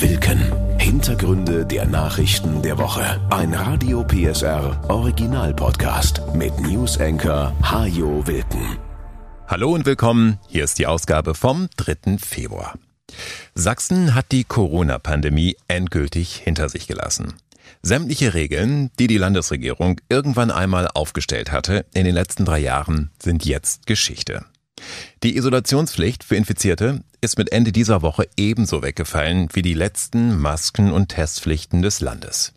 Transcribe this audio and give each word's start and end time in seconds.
Wilken. 0.00 0.78
Hintergründe 0.78 1.64
der 1.64 1.86
Nachrichten 1.86 2.60
der 2.60 2.76
Woche. 2.76 3.20
Ein 3.30 3.54
Radio 3.54 4.04
PSR 4.04 4.84
Original 4.88 5.54
Podcast 5.54 6.20
mit 6.34 6.56
News 6.60 7.00
Anchor 7.00 7.56
Hajo 7.62 8.24
Wilken. 8.26 8.78
Hallo 9.46 9.72
und 9.72 9.86
willkommen. 9.86 10.38
Hier 10.46 10.64
ist 10.64 10.78
die 10.78 10.86
Ausgabe 10.86 11.34
vom 11.34 11.68
3. 11.78 12.18
Februar. 12.18 12.74
Sachsen 13.54 14.14
hat 14.14 14.30
die 14.30 14.44
Corona-Pandemie 14.44 15.56
endgültig 15.68 16.36
hinter 16.36 16.68
sich 16.68 16.86
gelassen. 16.86 17.32
Sämtliche 17.80 18.34
Regeln, 18.34 18.90
die 18.98 19.06
die 19.06 19.18
Landesregierung 19.18 20.02
irgendwann 20.10 20.50
einmal 20.50 20.88
aufgestellt 20.88 21.50
hatte 21.50 21.86
in 21.94 22.04
den 22.04 22.14
letzten 22.14 22.44
drei 22.44 22.58
Jahren, 22.58 23.10
sind 23.22 23.46
jetzt 23.46 23.86
Geschichte. 23.86 24.44
Die 25.22 25.36
Isolationspflicht 25.36 26.24
für 26.24 26.36
Infizierte 26.36 27.02
ist 27.20 27.38
mit 27.38 27.52
Ende 27.52 27.72
dieser 27.72 28.02
Woche 28.02 28.26
ebenso 28.36 28.82
weggefallen 28.82 29.48
wie 29.52 29.62
die 29.62 29.74
letzten 29.74 30.40
Masken- 30.40 30.92
und 30.92 31.08
Testpflichten 31.08 31.82
des 31.82 32.00
Landes. 32.00 32.54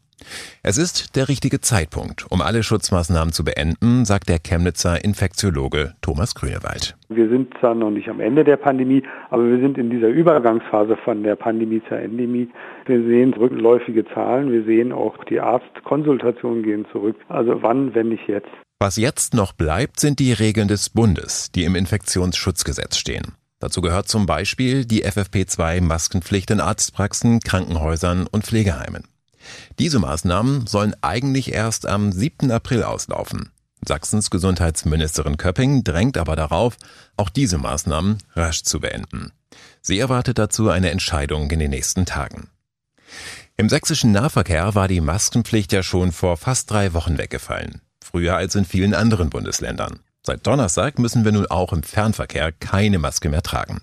Es 0.63 0.77
ist 0.77 1.15
der 1.15 1.29
richtige 1.29 1.61
Zeitpunkt, 1.61 2.25
um 2.29 2.41
alle 2.41 2.63
Schutzmaßnahmen 2.63 3.33
zu 3.33 3.43
beenden, 3.43 4.05
sagt 4.05 4.29
der 4.29 4.39
Chemnitzer 4.39 5.03
Infektiologe 5.03 5.93
Thomas 6.01 6.35
Grünewald. 6.35 6.95
Wir 7.09 7.29
sind 7.29 7.53
zwar 7.59 7.75
noch 7.75 7.91
nicht 7.91 8.09
am 8.09 8.19
Ende 8.19 8.43
der 8.43 8.57
Pandemie, 8.57 9.03
aber 9.29 9.47
wir 9.47 9.59
sind 9.59 9.77
in 9.77 9.89
dieser 9.89 10.09
Übergangsphase 10.09 10.97
von 10.97 11.23
der 11.23 11.35
Pandemie 11.35 11.81
zur 11.87 11.97
Endemie. 11.97 12.49
Wir 12.85 13.03
sehen 13.03 13.33
rückläufige 13.33 14.05
Zahlen, 14.05 14.51
wir 14.51 14.63
sehen 14.63 14.91
auch 14.91 15.23
die 15.25 15.39
Arztkonsultationen 15.39 16.63
gehen 16.63 16.85
zurück. 16.91 17.15
Also 17.27 17.61
wann, 17.61 17.93
wenn 17.95 18.09
nicht 18.09 18.27
jetzt? 18.27 18.49
Was 18.81 18.95
jetzt 18.95 19.35
noch 19.35 19.53
bleibt, 19.53 19.99
sind 19.99 20.17
die 20.17 20.33
Regeln 20.33 20.67
des 20.67 20.89
Bundes, 20.89 21.51
die 21.51 21.65
im 21.65 21.75
Infektionsschutzgesetz 21.75 22.97
stehen. 22.97 23.33
Dazu 23.59 23.79
gehört 23.79 24.07
zum 24.07 24.25
Beispiel 24.25 24.85
die 24.85 25.05
FFP2-Maskenpflicht 25.05 26.49
in 26.49 26.59
Arztpraxen, 26.59 27.41
Krankenhäusern 27.41 28.25
und 28.25 28.43
Pflegeheimen. 28.43 29.03
Diese 29.77 29.99
Maßnahmen 29.99 30.65
sollen 30.65 30.95
eigentlich 31.01 31.53
erst 31.53 31.85
am 31.85 32.11
7. 32.11 32.49
April 32.49 32.81
auslaufen. 32.81 33.51
Sachsens 33.87 34.31
Gesundheitsministerin 34.31 35.37
Köpping 35.37 35.83
drängt 35.83 36.17
aber 36.17 36.35
darauf, 36.35 36.75
auch 37.17 37.29
diese 37.29 37.59
Maßnahmen 37.59 38.17
rasch 38.35 38.63
zu 38.63 38.79
beenden. 38.79 39.31
Sie 39.83 39.99
erwartet 39.99 40.39
dazu 40.39 40.69
eine 40.71 40.89
Entscheidung 40.89 41.51
in 41.51 41.59
den 41.59 41.69
nächsten 41.69 42.07
Tagen. 42.07 42.49
Im 43.57 43.69
sächsischen 43.69 44.11
Nahverkehr 44.11 44.73
war 44.73 44.87
die 44.87 45.01
Maskenpflicht 45.01 45.71
ja 45.71 45.83
schon 45.83 46.11
vor 46.11 46.35
fast 46.35 46.71
drei 46.71 46.95
Wochen 46.95 47.19
weggefallen 47.19 47.79
früher 48.11 48.35
als 48.35 48.55
in 48.55 48.65
vielen 48.65 48.93
anderen 48.93 49.29
Bundesländern. 49.29 49.99
Seit 50.21 50.45
Donnerstag 50.45 50.99
müssen 50.99 51.25
wir 51.25 51.31
nun 51.31 51.47
auch 51.47 51.73
im 51.73 51.81
Fernverkehr 51.81 52.51
keine 52.51 52.99
Maske 52.99 53.29
mehr 53.29 53.41
tragen. 53.41 53.81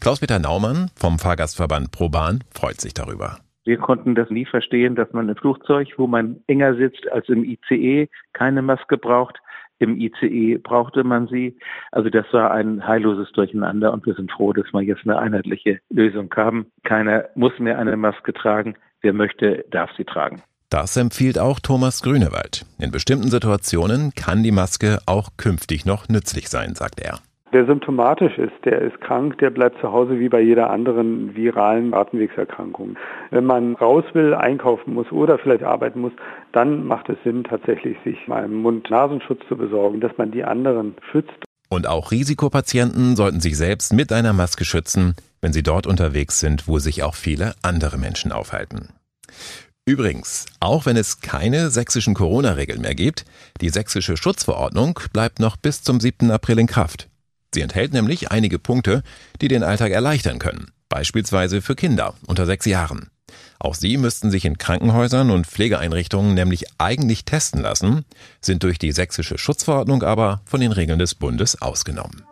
Klaus-Peter 0.00 0.38
Naumann 0.38 0.90
vom 0.96 1.18
Fahrgastverband 1.18 1.90
ProBahn 1.92 2.44
freut 2.54 2.80
sich 2.80 2.94
darüber. 2.94 3.38
Wir 3.64 3.78
konnten 3.78 4.14
das 4.14 4.30
nie 4.30 4.44
verstehen, 4.44 4.94
dass 4.94 5.12
man 5.12 5.28
im 5.28 5.36
Flugzeug, 5.36 5.88
wo 5.96 6.06
man 6.06 6.40
enger 6.46 6.74
sitzt 6.76 7.10
als 7.10 7.28
im 7.28 7.44
ICE, 7.44 8.08
keine 8.32 8.62
Maske 8.62 8.98
braucht. 8.98 9.38
Im 9.78 9.98
ICE 9.98 10.58
brauchte 10.58 11.02
man 11.02 11.26
sie. 11.28 11.58
Also 11.90 12.10
das 12.10 12.26
war 12.32 12.52
ein 12.52 12.86
heilloses 12.86 13.32
Durcheinander 13.32 13.92
und 13.92 14.06
wir 14.06 14.14
sind 14.14 14.30
froh, 14.30 14.52
dass 14.52 14.72
wir 14.72 14.82
jetzt 14.82 15.02
eine 15.04 15.18
einheitliche 15.18 15.80
Lösung 15.90 16.32
haben. 16.36 16.66
Keiner 16.84 17.24
muss 17.34 17.58
mehr 17.58 17.78
eine 17.78 17.96
Maske 17.96 18.32
tragen. 18.32 18.76
Wer 19.00 19.12
möchte, 19.12 19.64
darf 19.70 19.90
sie 19.96 20.04
tragen. 20.04 20.42
Das 20.74 20.96
empfiehlt 20.96 21.38
auch 21.38 21.60
Thomas 21.60 22.02
Grünewald. 22.02 22.66
In 22.80 22.90
bestimmten 22.90 23.28
Situationen 23.28 24.12
kann 24.16 24.42
die 24.42 24.50
Maske 24.50 24.98
auch 25.06 25.28
künftig 25.36 25.86
noch 25.86 26.08
nützlich 26.08 26.48
sein, 26.48 26.74
sagt 26.74 27.00
er. 27.00 27.20
Wer 27.52 27.66
symptomatisch 27.66 28.36
ist, 28.38 28.64
der 28.64 28.82
ist 28.82 29.00
krank, 29.00 29.38
der 29.38 29.50
bleibt 29.50 29.80
zu 29.80 29.92
Hause 29.92 30.18
wie 30.18 30.28
bei 30.28 30.40
jeder 30.40 30.70
anderen 30.70 31.36
viralen 31.36 31.94
Atemwegserkrankung. 31.94 32.96
Wenn 33.30 33.44
man 33.44 33.76
raus 33.76 34.02
will, 34.14 34.34
einkaufen 34.34 34.94
muss 34.94 35.12
oder 35.12 35.38
vielleicht 35.38 35.62
arbeiten 35.62 36.00
muss, 36.00 36.12
dann 36.50 36.84
macht 36.84 37.08
es 37.08 37.18
Sinn, 37.22 37.44
tatsächlich 37.44 37.96
sich 38.02 38.26
mal 38.26 38.42
einen 38.42 38.60
Mund-Nasenschutz 38.60 39.42
zu 39.46 39.56
besorgen, 39.56 40.00
dass 40.00 40.18
man 40.18 40.32
die 40.32 40.42
anderen 40.42 40.96
schützt. 41.12 41.44
Und 41.68 41.86
auch 41.86 42.10
Risikopatienten 42.10 43.14
sollten 43.14 43.38
sich 43.38 43.56
selbst 43.56 43.92
mit 43.92 44.10
einer 44.12 44.32
Maske 44.32 44.64
schützen, 44.64 45.14
wenn 45.40 45.52
sie 45.52 45.62
dort 45.62 45.86
unterwegs 45.86 46.40
sind, 46.40 46.66
wo 46.66 46.80
sich 46.80 47.04
auch 47.04 47.14
viele 47.14 47.54
andere 47.62 47.96
Menschen 47.96 48.32
aufhalten. 48.32 48.88
Übrigens, 49.86 50.46
auch 50.60 50.86
wenn 50.86 50.96
es 50.96 51.20
keine 51.20 51.68
sächsischen 51.68 52.14
Corona-Regeln 52.14 52.80
mehr 52.80 52.94
gibt, 52.94 53.26
die 53.60 53.68
sächsische 53.68 54.16
Schutzverordnung 54.16 54.98
bleibt 55.12 55.40
noch 55.40 55.58
bis 55.58 55.82
zum 55.82 56.00
7. 56.00 56.30
April 56.30 56.58
in 56.58 56.66
Kraft. 56.66 57.10
Sie 57.54 57.60
enthält 57.60 57.92
nämlich 57.92 58.30
einige 58.30 58.58
Punkte, 58.58 59.02
die 59.42 59.48
den 59.48 59.62
Alltag 59.62 59.92
erleichtern 59.92 60.38
können, 60.38 60.72
beispielsweise 60.88 61.60
für 61.60 61.76
Kinder 61.76 62.14
unter 62.26 62.46
sechs 62.46 62.64
Jahren. 62.64 63.10
Auch 63.58 63.74
sie 63.74 63.98
müssten 63.98 64.30
sich 64.30 64.46
in 64.46 64.56
Krankenhäusern 64.56 65.30
und 65.30 65.46
Pflegeeinrichtungen 65.46 66.32
nämlich 66.32 66.64
eigentlich 66.78 67.26
testen 67.26 67.60
lassen, 67.60 68.06
sind 68.40 68.62
durch 68.62 68.78
die 68.78 68.92
sächsische 68.92 69.36
Schutzverordnung 69.36 70.02
aber 70.02 70.40
von 70.46 70.62
den 70.62 70.72
Regeln 70.72 70.98
des 70.98 71.14
Bundes 71.14 71.60
ausgenommen. 71.60 72.22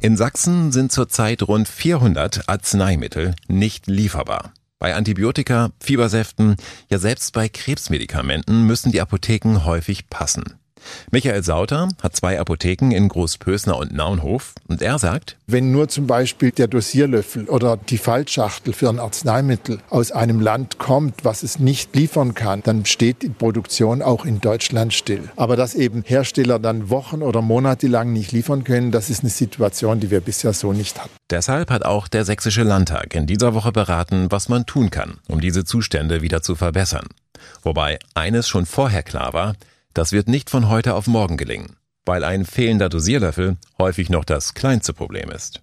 In 0.00 0.16
Sachsen 0.18 0.72
sind 0.72 0.92
zurzeit 0.92 1.42
rund 1.42 1.68
400 1.68 2.48
Arzneimittel 2.50 3.34
nicht 3.48 3.86
lieferbar. 3.86 4.52
Bei 4.80 4.94
Antibiotika, 4.94 5.70
Fiebersäften, 5.80 6.56
ja 6.88 6.98
selbst 6.98 7.32
bei 7.32 7.48
Krebsmedikamenten 7.48 8.64
müssen 8.64 8.92
die 8.92 9.00
Apotheken 9.00 9.64
häufig 9.64 10.08
passen. 10.08 10.58
Michael 11.10 11.42
Sauter 11.42 11.88
hat 12.02 12.16
zwei 12.16 12.38
Apotheken 12.38 12.90
in 12.92 13.08
Großpösner 13.08 13.76
und 13.76 13.94
Naunhof 13.94 14.54
und 14.68 14.82
er 14.82 14.98
sagt, 14.98 15.36
wenn 15.46 15.72
nur 15.72 15.88
zum 15.88 16.06
Beispiel 16.06 16.50
der 16.50 16.66
Dosierlöffel 16.68 17.48
oder 17.48 17.76
die 17.76 17.98
Fallschachtel 17.98 18.72
für 18.72 18.88
ein 18.88 18.98
Arzneimittel 18.98 19.78
aus 19.90 20.12
einem 20.12 20.40
Land 20.40 20.78
kommt, 20.78 21.24
was 21.24 21.42
es 21.42 21.58
nicht 21.58 21.94
liefern 21.96 22.34
kann, 22.34 22.62
dann 22.62 22.84
steht 22.84 23.22
die 23.22 23.28
Produktion 23.28 24.02
auch 24.02 24.24
in 24.24 24.40
Deutschland 24.40 24.92
still. 24.92 25.30
Aber 25.36 25.56
dass 25.56 25.74
eben 25.74 26.02
Hersteller 26.04 26.58
dann 26.58 26.90
Wochen 26.90 27.22
oder 27.22 27.42
Monate 27.42 27.86
lang 27.86 28.12
nicht 28.12 28.32
liefern 28.32 28.64
können, 28.64 28.90
das 28.90 29.10
ist 29.10 29.20
eine 29.20 29.30
Situation, 29.30 30.00
die 30.00 30.10
wir 30.10 30.20
bisher 30.20 30.52
so 30.52 30.72
nicht 30.72 30.98
hatten. 30.98 31.10
Deshalb 31.30 31.70
hat 31.70 31.84
auch 31.84 32.08
der 32.08 32.24
Sächsische 32.24 32.62
Landtag 32.62 33.14
in 33.14 33.26
dieser 33.26 33.54
Woche 33.54 33.72
beraten, 33.72 34.26
was 34.30 34.48
man 34.48 34.66
tun 34.66 34.90
kann, 34.90 35.18
um 35.28 35.40
diese 35.40 35.64
Zustände 35.64 36.22
wieder 36.22 36.42
zu 36.42 36.54
verbessern. 36.54 37.06
Wobei 37.62 37.98
eines 38.14 38.48
schon 38.48 38.66
vorher 38.66 39.02
klar 39.02 39.32
war, 39.32 39.54
das 39.98 40.12
wird 40.12 40.28
nicht 40.28 40.48
von 40.48 40.68
heute 40.68 40.94
auf 40.94 41.08
morgen 41.08 41.36
gelingen, 41.36 41.74
weil 42.06 42.22
ein 42.22 42.44
fehlender 42.44 42.88
Dosierlöffel 42.88 43.56
häufig 43.80 44.10
noch 44.10 44.24
das 44.24 44.54
kleinste 44.54 44.92
Problem 44.92 45.28
ist. 45.30 45.60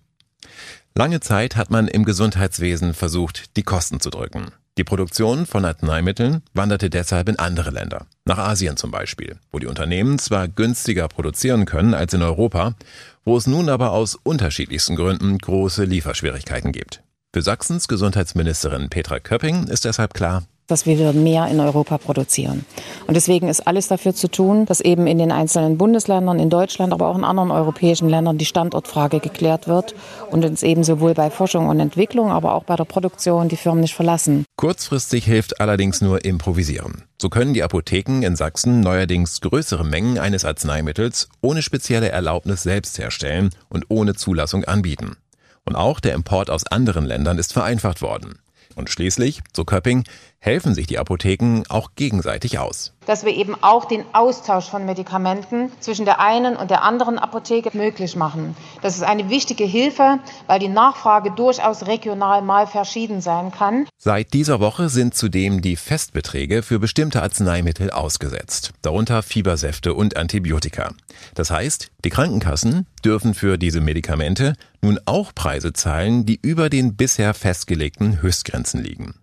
Lange 0.93 1.21
Zeit 1.21 1.55
hat 1.55 1.71
man 1.71 1.87
im 1.87 2.03
Gesundheitswesen 2.03 2.93
versucht, 2.93 3.55
die 3.55 3.63
Kosten 3.63 4.01
zu 4.01 4.09
drücken. 4.09 4.51
Die 4.77 4.83
Produktion 4.83 5.45
von 5.45 5.63
Arzneimitteln 5.63 6.41
wanderte 6.53 6.89
deshalb 6.89 7.29
in 7.29 7.39
andere 7.39 7.69
Länder, 7.69 8.07
nach 8.25 8.37
Asien 8.37 8.75
zum 8.75 8.91
Beispiel, 8.91 9.37
wo 9.53 9.59
die 9.59 9.67
Unternehmen 9.67 10.19
zwar 10.19 10.49
günstiger 10.49 11.07
produzieren 11.07 11.65
können 11.65 11.93
als 11.93 12.13
in 12.13 12.21
Europa, 12.21 12.75
wo 13.23 13.37
es 13.37 13.47
nun 13.47 13.69
aber 13.69 13.91
aus 13.91 14.15
unterschiedlichsten 14.15 14.97
Gründen 14.97 15.37
große 15.37 15.85
Lieferschwierigkeiten 15.85 16.73
gibt. 16.73 17.03
Für 17.33 17.41
Sachsens 17.41 17.87
Gesundheitsministerin 17.87 18.89
Petra 18.89 19.21
Köpping 19.21 19.67
ist 19.67 19.85
deshalb 19.85 20.13
klar, 20.13 20.43
dass 20.67 20.85
wir 20.85 21.13
mehr 21.13 21.47
in 21.47 21.59
Europa 21.59 21.97
produzieren. 21.97 22.65
Und 23.07 23.15
deswegen 23.15 23.47
ist 23.47 23.67
alles 23.67 23.87
dafür 23.87 24.15
zu 24.15 24.27
tun, 24.27 24.65
dass 24.65 24.81
eben 24.81 25.07
in 25.07 25.17
den 25.17 25.31
einzelnen 25.31 25.77
Bundesländern, 25.77 26.39
in 26.39 26.49
Deutschland, 26.49 26.93
aber 26.93 27.07
auch 27.07 27.17
in 27.17 27.23
anderen 27.23 27.51
europäischen 27.51 28.09
Ländern 28.09 28.37
die 28.37 28.45
Standortfrage 28.45 29.19
geklärt 29.19 29.67
wird 29.67 29.93
und 30.31 30.43
uns 30.43 30.63
eben 30.63 30.83
sowohl 30.83 31.13
bei 31.13 31.29
Forschung 31.29 31.67
und 31.67 31.79
Entwicklung, 31.79 32.31
aber 32.31 32.55
auch 32.55 32.63
bei 32.63 32.75
der 32.75 32.85
Produktion 32.85 33.49
die 33.49 33.57
Firmen 33.57 33.81
nicht 33.81 33.95
verlassen. 33.95 34.45
Kurzfristig 34.57 35.25
hilft 35.25 35.61
allerdings 35.61 36.01
nur 36.01 36.25
Improvisieren. 36.25 37.03
So 37.21 37.29
können 37.29 37.53
die 37.53 37.63
Apotheken 37.63 38.23
in 38.23 38.35
Sachsen 38.35 38.81
neuerdings 38.81 39.41
größere 39.41 39.85
Mengen 39.85 40.17
eines 40.17 40.45
Arzneimittels 40.45 41.29
ohne 41.41 41.61
spezielle 41.61 42.09
Erlaubnis 42.09 42.63
selbst 42.63 42.97
herstellen 42.97 43.51
und 43.69 43.85
ohne 43.89 44.15
Zulassung 44.15 44.63
anbieten. 44.65 45.17
Und 45.65 45.75
auch 45.75 45.99
der 45.99 46.13
Import 46.13 46.49
aus 46.49 46.67
anderen 46.67 47.05
Ländern 47.05 47.37
ist 47.37 47.53
vereinfacht 47.53 48.01
worden. 48.01 48.39
Und 48.75 48.89
schließlich, 48.89 49.41
so 49.55 49.63
Köpping, 49.63 50.03
helfen 50.45 50.75
sich 50.75 50.85
die 50.85 50.99
Apotheken 50.99 51.63
auch 51.69 51.95
gegenseitig 51.95 52.59
aus. 52.59 52.93
Dass 53.07 53.25
wir 53.25 53.33
eben 53.33 53.55
auch 53.61 53.85
den 53.85 54.03
Austausch 54.13 54.69
von 54.69 54.85
Medikamenten 54.85 55.71
zwischen 55.79 56.05
der 56.05 56.19
einen 56.19 56.55
und 56.55 56.69
der 56.69 56.83
anderen 56.83 57.17
Apotheke 57.17 57.75
möglich 57.75 58.15
machen. 58.15 58.55
Das 58.81 58.95
ist 58.95 59.03
eine 59.03 59.29
wichtige 59.29 59.63
Hilfe, 59.63 60.19
weil 60.45 60.59
die 60.59 60.67
Nachfrage 60.67 61.31
durchaus 61.31 61.87
regional 61.87 62.43
mal 62.43 62.67
verschieden 62.67 63.21
sein 63.21 63.51
kann. 63.51 63.87
Seit 63.97 64.33
dieser 64.33 64.59
Woche 64.59 64.89
sind 64.89 65.15
zudem 65.15 65.61
die 65.61 65.75
Festbeträge 65.75 66.61
für 66.61 66.77
bestimmte 66.77 67.23
Arzneimittel 67.23 67.89
ausgesetzt, 67.89 68.71
darunter 68.83 69.23
Fiebersäfte 69.23 69.95
und 69.95 70.15
Antibiotika. 70.15 70.91
Das 71.33 71.49
heißt, 71.49 71.89
die 72.03 72.09
Krankenkassen 72.09 72.85
dürfen 73.03 73.33
für 73.33 73.57
diese 73.57 73.81
Medikamente 73.81 74.53
nun 74.81 74.99
auch 75.05 75.33
Preise 75.33 75.73
zahlen, 75.73 76.25
die 76.25 76.39
über 76.39 76.69
den 76.69 76.95
bisher 76.95 77.33
festgelegten 77.33 78.21
Höchstgrenzen 78.21 78.83
liegen. 78.83 79.15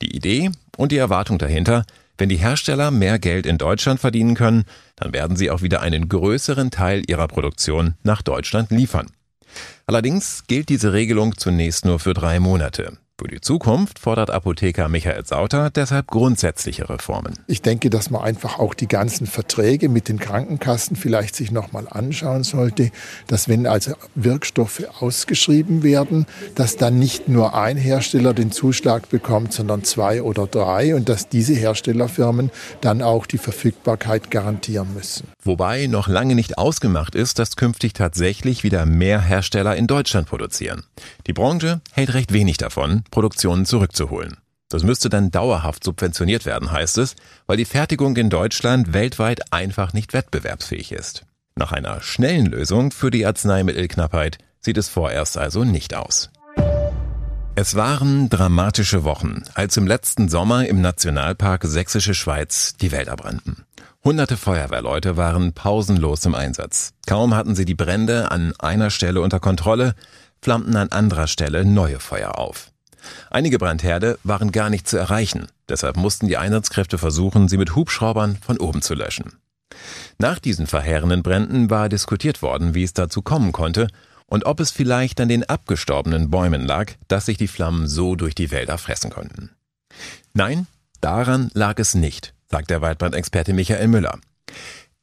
Die 0.00 0.14
Idee 0.14 0.50
und 0.76 0.92
die 0.92 0.98
Erwartung 0.98 1.38
dahinter, 1.38 1.84
wenn 2.18 2.28
die 2.28 2.36
Hersteller 2.36 2.90
mehr 2.90 3.18
Geld 3.18 3.46
in 3.46 3.58
Deutschland 3.58 4.00
verdienen 4.00 4.34
können, 4.34 4.64
dann 4.96 5.12
werden 5.12 5.36
sie 5.36 5.50
auch 5.50 5.62
wieder 5.62 5.80
einen 5.80 6.08
größeren 6.08 6.70
Teil 6.70 7.02
ihrer 7.08 7.26
Produktion 7.28 7.94
nach 8.02 8.22
Deutschland 8.22 8.70
liefern. 8.70 9.10
Allerdings 9.86 10.44
gilt 10.46 10.68
diese 10.68 10.92
Regelung 10.92 11.36
zunächst 11.36 11.84
nur 11.84 11.98
für 11.98 12.14
drei 12.14 12.40
Monate, 12.40 12.98
Für 13.22 13.28
die 13.28 13.40
Zukunft 13.40 14.00
fordert 14.00 14.30
Apotheker 14.30 14.88
Michael 14.88 15.24
Sauter 15.24 15.70
deshalb 15.70 16.08
grundsätzliche 16.08 16.88
Reformen. 16.88 17.34
Ich 17.46 17.62
denke, 17.62 17.88
dass 17.88 18.10
man 18.10 18.22
einfach 18.22 18.58
auch 18.58 18.74
die 18.74 18.88
ganzen 18.88 19.28
Verträge 19.28 19.88
mit 19.88 20.08
den 20.08 20.18
Krankenkassen 20.18 20.96
vielleicht 20.96 21.36
sich 21.36 21.52
nochmal 21.52 21.86
anschauen 21.88 22.42
sollte, 22.42 22.90
dass 23.28 23.48
wenn 23.48 23.68
also 23.68 23.92
Wirkstoffe 24.16 24.82
ausgeschrieben 24.98 25.84
werden, 25.84 26.26
dass 26.56 26.76
dann 26.76 26.98
nicht 26.98 27.28
nur 27.28 27.54
ein 27.54 27.76
Hersteller 27.76 28.34
den 28.34 28.50
Zuschlag 28.50 29.08
bekommt, 29.08 29.52
sondern 29.52 29.84
zwei 29.84 30.20
oder 30.20 30.48
drei 30.48 30.96
und 30.96 31.08
dass 31.08 31.28
diese 31.28 31.54
Herstellerfirmen 31.54 32.50
dann 32.80 33.02
auch 33.02 33.26
die 33.26 33.38
Verfügbarkeit 33.38 34.32
garantieren 34.32 34.94
müssen. 34.94 35.28
Wobei 35.44 35.86
noch 35.86 36.08
lange 36.08 36.34
nicht 36.34 36.58
ausgemacht 36.58 37.14
ist, 37.14 37.38
dass 37.38 37.54
künftig 37.54 37.92
tatsächlich 37.92 38.64
wieder 38.64 38.84
mehr 38.84 39.20
Hersteller 39.20 39.76
in 39.76 39.86
Deutschland 39.86 40.26
produzieren. 40.26 40.82
Die 41.28 41.32
Branche 41.32 41.80
hält 41.92 42.14
recht 42.14 42.32
wenig 42.32 42.56
davon, 42.56 43.04
Produktionen 43.12 43.64
zurückzuholen. 43.64 44.38
Das 44.68 44.82
müsste 44.82 45.08
dann 45.08 45.30
dauerhaft 45.30 45.84
subventioniert 45.84 46.46
werden, 46.46 46.72
heißt 46.72 46.98
es, 46.98 47.14
weil 47.46 47.58
die 47.58 47.66
Fertigung 47.66 48.16
in 48.16 48.30
Deutschland 48.30 48.92
weltweit 48.92 49.52
einfach 49.52 49.92
nicht 49.92 50.14
wettbewerbsfähig 50.14 50.90
ist. 50.90 51.24
Nach 51.54 51.70
einer 51.70 52.00
schnellen 52.00 52.46
Lösung 52.46 52.90
für 52.90 53.10
die 53.10 53.26
Arzneimittelknappheit 53.26 54.38
sieht 54.60 54.78
es 54.78 54.88
vorerst 54.88 55.36
also 55.36 55.62
nicht 55.62 55.94
aus. 55.94 56.30
Es 57.54 57.74
waren 57.74 58.30
dramatische 58.30 59.04
Wochen, 59.04 59.42
als 59.52 59.76
im 59.76 59.86
letzten 59.86 60.30
Sommer 60.30 60.66
im 60.66 60.80
Nationalpark 60.80 61.64
Sächsische 61.64 62.14
Schweiz 62.14 62.74
die 62.80 62.92
Wälder 62.92 63.16
brannten. 63.16 63.66
Hunderte 64.02 64.38
Feuerwehrleute 64.38 65.18
waren 65.18 65.52
pausenlos 65.52 66.24
im 66.24 66.34
Einsatz. 66.34 66.94
Kaum 67.06 67.34
hatten 67.34 67.54
sie 67.54 67.66
die 67.66 67.74
Brände 67.74 68.30
an 68.30 68.54
einer 68.58 68.88
Stelle 68.88 69.20
unter 69.20 69.38
Kontrolle, 69.38 69.94
flammten 70.40 70.76
an 70.76 70.88
anderer 70.88 71.26
Stelle 71.26 71.66
neue 71.66 72.00
Feuer 72.00 72.38
auf. 72.38 72.71
Einige 73.30 73.58
Brandherde 73.58 74.18
waren 74.24 74.52
gar 74.52 74.70
nicht 74.70 74.88
zu 74.88 74.96
erreichen, 74.96 75.48
deshalb 75.68 75.96
mussten 75.96 76.28
die 76.28 76.36
Einsatzkräfte 76.36 76.98
versuchen, 76.98 77.48
sie 77.48 77.56
mit 77.56 77.74
Hubschraubern 77.74 78.38
von 78.44 78.58
oben 78.58 78.82
zu 78.82 78.94
löschen. 78.94 79.32
Nach 80.18 80.38
diesen 80.38 80.66
verheerenden 80.66 81.22
Bränden 81.22 81.70
war 81.70 81.88
diskutiert 81.88 82.42
worden, 82.42 82.74
wie 82.74 82.84
es 82.84 82.92
dazu 82.92 83.22
kommen 83.22 83.52
konnte 83.52 83.88
und 84.26 84.46
ob 84.46 84.60
es 84.60 84.70
vielleicht 84.70 85.20
an 85.20 85.28
den 85.28 85.44
abgestorbenen 85.44 86.30
Bäumen 86.30 86.64
lag, 86.64 86.92
dass 87.08 87.26
sich 87.26 87.36
die 87.36 87.48
Flammen 87.48 87.88
so 87.88 88.16
durch 88.16 88.34
die 88.34 88.50
Wälder 88.50 88.78
fressen 88.78 89.10
konnten. 89.10 89.50
Nein, 90.32 90.66
daran 91.00 91.50
lag 91.54 91.78
es 91.78 91.94
nicht, 91.94 92.34
sagt 92.50 92.70
der 92.70 92.80
Waldbrandexperte 92.80 93.52
Michael 93.52 93.88
Müller. 93.88 94.18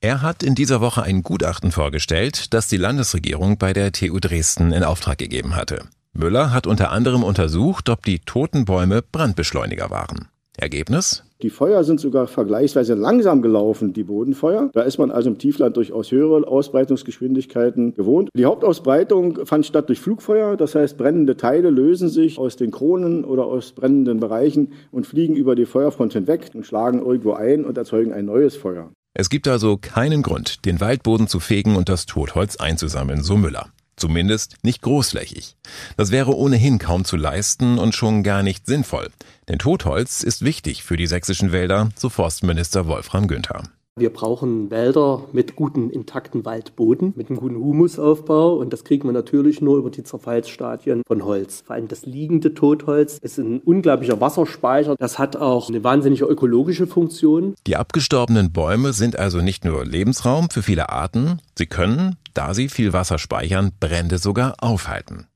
Er 0.01 0.22
hat 0.22 0.44
in 0.44 0.56
dieser 0.56 0.80
Woche 0.80 1.04
ein 1.04 1.24
Gutachten 1.24 1.72
vorgestellt, 1.72 2.54
das 2.54 2.69
die 2.69 2.78
Landesregierung 2.78 3.57
bei 3.57 3.74
der 3.74 3.92
TU 3.92 4.19
Dresden 4.19 4.72
in 4.72 4.84
Auftrag 4.84 5.18
gegeben 5.18 5.56
hatte. 5.56 5.90
Müller 6.19 6.51
hat 6.54 6.68
unter 6.68 6.92
anderem 6.92 7.24
untersucht, 7.24 7.88
ob 7.88 8.04
die 8.04 8.19
toten 8.19 8.66
Bäume 8.66 9.01
Brandbeschleuniger 9.01 9.89
waren. 9.89 10.27
Ergebnis? 10.57 11.24
Die 11.42 11.50
Feuer 11.50 11.86
sind 11.86 12.01
sogar 12.01 12.27
vergleichsweise 12.27 12.94
langsam 12.94 13.42
gelaufen, 13.42 13.94
die 13.94 14.04
Bodenfeuer. 14.04 14.69
Da 14.74 14.81
ist 14.81 14.98
man 14.98 15.12
also 15.12 15.30
im 15.30 15.38
Tiefland 15.38 15.77
durchaus 15.77 16.12
höhere 16.12 16.45
Ausbreitungsgeschwindigkeiten 16.45 17.95
gewohnt. 17.95 18.27
Die 18.36 18.44
Hauptausbreitung 18.44 19.45
fand 19.45 19.66
statt 19.66 19.88
durch 19.88 20.01
Flugfeuer, 20.01 20.57
das 20.57 20.75
heißt 20.75 20.98
brennende 20.98 21.38
Teile 21.38 21.69
lösen 21.69 22.10
sich 22.10 22.38
aus 22.38 22.57
den 22.57 22.72
Kronen 22.72 23.24
oder 23.24 23.45
aus 23.45 23.72
brennenden 23.72 24.19
Bereichen 24.19 24.74
und 24.92 25.07
fliegen 25.07 25.38
über 25.38 25.56
die 25.56 25.65
Feuerfront 25.65 26.12
hinweg 26.12 26.51
und 26.54 26.65
schlagen 26.65 27.00
irgendwo 27.00 27.31
ein 27.31 27.63
und 27.63 27.77
erzeugen 27.77 28.12
ein 28.12 28.25
neues 28.25 28.57
Feuer. 28.57 28.92
Es 29.13 29.30
gibt 29.30 29.48
also 29.48 29.77
keinen 29.77 30.22
Grund, 30.22 30.65
den 30.65 30.81
Waldboden 30.81 31.27
zu 31.27 31.39
fegen 31.39 31.77
und 31.77 31.88
das 31.88 32.06
Totholz 32.06 32.57
einzusammeln, 32.57 33.24
so 33.24 33.38
Müller. 33.38 33.69
Zumindest 34.00 34.56
nicht 34.63 34.81
großflächig. 34.81 35.57
Das 35.98 36.10
wäre 36.10 36.36
ohnehin 36.36 36.80
kaum 36.80 37.04
zu 37.04 37.18
leisten 37.18 37.78
und 37.78 37.94
schon 37.94 38.24
gar 38.24 38.44
nicht 38.44 38.66
sinnvoll. 38.66 39.10
Denn 39.50 39.60
Totholz 39.60 40.24
ist 40.24 40.44
wichtig 40.44 40.84
für 40.84 40.96
die 40.96 41.07
sächsischen 41.07 41.51
Wälder, 41.51 41.90
so 41.96 42.10
Forstminister 42.10 42.88
Wolfram 42.88 43.28
Günther. 43.28 43.63
Wir 44.00 44.13
brauchen 44.13 44.72
Wälder 44.72 45.25
mit 45.34 45.57
guten 45.57 45.90
intakten 45.90 46.46
Waldboden, 46.46 47.12
mit 47.18 47.30
einem 47.30 47.38
guten 47.38 47.57
Humusaufbau 47.57 48.56
und 48.56 48.72
das 48.72 48.86
kriegt 48.86 49.04
man 49.04 49.13
natürlich 49.13 49.60
nur 49.60 49.78
über 49.78 49.90
die 49.90 50.04
Zerfallsstadien 50.04 51.04
von 51.06 51.25
Holz. 51.25 51.63
Vor 51.68 51.75
allem 51.75 51.90
das 51.90 52.06
liegende 52.06 52.54
Totholz 52.54 53.18
ist 53.18 53.38
ein 53.40 53.60
unglaublicher 53.60 54.22
Wasserspeicher. 54.22 54.96
Das 54.98 55.19
hat 55.19 55.36
auch 55.36 55.68
eine 55.68 55.84
wahnsinnige 55.84 56.24
ökologische 56.24 56.88
Funktion. 56.88 57.56
Die 57.68 57.75
abgestorbenen 57.75 58.54
Bäume 58.54 58.94
sind 58.94 59.19
also 59.19 59.42
nicht 59.42 59.66
nur 59.66 59.84
Lebensraum 59.84 60.50
für 60.50 60.63
viele 60.63 60.88
Arten, 60.88 61.42
sie 61.57 61.66
können, 61.66 62.16
da 62.34 62.54
sie 62.54 62.69
viel 62.69 62.94
Wasser 62.94 63.19
speichern, 63.19 63.72
Brände 63.81 64.18
sogar 64.18 64.56
aufhalten. 64.60 65.28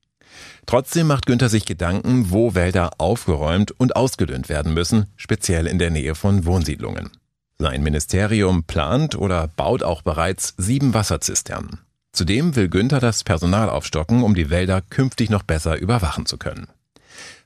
Trotzdem 0.64 1.06
macht 1.06 1.26
Günther 1.26 1.50
sich 1.50 1.66
Gedanken, 1.66 2.30
wo 2.30 2.54
Wälder 2.54 2.92
aufgeräumt 2.96 3.78
und 3.78 3.94
ausgedünnt 3.94 4.48
werden 4.48 4.72
müssen, 4.72 5.04
speziell 5.16 5.66
in 5.66 5.78
der 5.78 5.90
Nähe 5.90 6.14
von 6.14 6.46
Wohnsiedlungen. 6.46 7.10
Sein 7.58 7.84
Ministerium 7.84 8.64
plant 8.64 9.16
oder 9.16 9.48
baut 9.56 9.84
auch 9.84 10.02
bereits 10.02 10.54
sieben 10.56 10.92
Wasserzisternen. 10.92 11.78
Zudem 12.12 12.56
will 12.56 12.68
Günther 12.68 12.98
das 12.98 13.22
Personal 13.22 13.70
aufstocken, 13.70 14.24
um 14.24 14.34
die 14.34 14.50
Wälder 14.50 14.82
künftig 14.82 15.30
noch 15.30 15.44
besser 15.44 15.78
überwachen 15.78 16.26
zu 16.26 16.36
können. 16.36 16.66